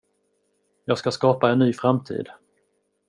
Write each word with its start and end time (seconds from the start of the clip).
Jag 0.85 0.97
ska 0.97 1.11
skapa 1.11 1.49
en 1.49 1.59
ny 1.59 1.73
framtid. 1.73 2.29